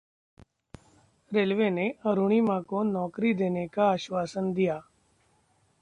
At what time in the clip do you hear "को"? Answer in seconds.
2.61-2.83